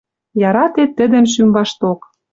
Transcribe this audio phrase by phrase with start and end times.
[0.47, 1.99] Яратет тӹдӹм шӱм вашток.